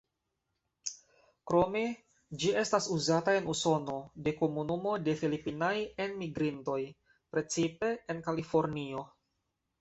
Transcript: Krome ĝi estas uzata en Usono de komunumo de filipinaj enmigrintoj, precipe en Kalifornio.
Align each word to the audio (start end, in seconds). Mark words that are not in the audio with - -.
Krome 1.49 1.83
ĝi 2.43 2.53
estas 2.61 2.87
uzata 2.95 3.35
en 3.41 3.49
Usono 3.53 3.97
de 4.29 4.33
komunumo 4.39 4.95
de 5.09 5.15
filipinaj 5.21 5.75
enmigrintoj, 6.07 6.79
precipe 7.37 7.93
en 8.15 8.25
Kalifornio. 8.31 9.07